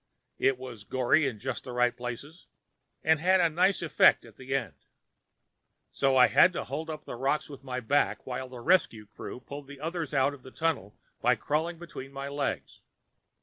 [0.39, 2.47] It was gory in just the right places,
[3.03, 4.73] with a nice effect at the end.
[5.91, 9.41] "—so I had to hold up the rocks with my back while the rescue crew
[9.41, 12.81] pulled the others out of the tunnel by crawling between my legs.